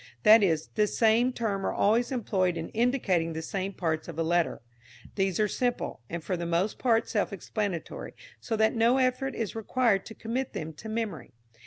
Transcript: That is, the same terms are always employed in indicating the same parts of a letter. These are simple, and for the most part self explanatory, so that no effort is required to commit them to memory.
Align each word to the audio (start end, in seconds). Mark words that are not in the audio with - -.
That 0.23 0.41
is, 0.41 0.69
the 0.73 0.87
same 0.87 1.31
terms 1.31 1.63
are 1.63 1.73
always 1.75 2.11
employed 2.11 2.57
in 2.57 2.69
indicating 2.69 3.33
the 3.33 3.43
same 3.43 3.71
parts 3.71 4.07
of 4.07 4.17
a 4.17 4.23
letter. 4.23 4.63
These 5.13 5.39
are 5.39 5.47
simple, 5.47 6.01
and 6.09 6.23
for 6.23 6.35
the 6.35 6.47
most 6.47 6.79
part 6.79 7.07
self 7.07 7.31
explanatory, 7.31 8.15
so 8.39 8.55
that 8.55 8.73
no 8.75 8.97
effort 8.97 9.35
is 9.35 9.53
required 9.53 10.07
to 10.07 10.15
commit 10.15 10.53
them 10.53 10.73
to 10.73 10.89
memory. 10.89 11.33